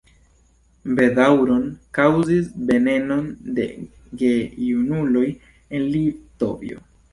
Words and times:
Bedaŭron 0.99 1.67
kaŭzis 1.97 2.47
neveno 2.71 3.19
de 3.61 3.69
gejunuloj 4.25 5.27
el 5.55 5.89
Litovio. 5.95 6.87